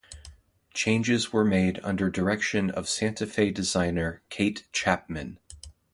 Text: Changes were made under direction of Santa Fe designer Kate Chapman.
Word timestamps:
Changes 0.73 1.31
were 1.31 1.45
made 1.45 1.79
under 1.83 2.09
direction 2.09 2.71
of 2.71 2.89
Santa 2.89 3.27
Fe 3.27 3.51
designer 3.51 4.23
Kate 4.31 4.63
Chapman. 4.71 5.37